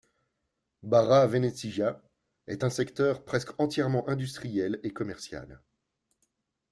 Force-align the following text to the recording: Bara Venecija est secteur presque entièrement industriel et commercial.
Bara 0.81 1.27
Venecija 1.27 2.01
est 2.47 2.67
secteur 2.71 3.23
presque 3.23 3.51
entièrement 3.59 4.09
industriel 4.09 4.79
et 4.81 4.89
commercial. 4.93 5.61